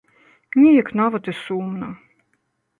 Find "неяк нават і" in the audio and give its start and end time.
0.61-1.37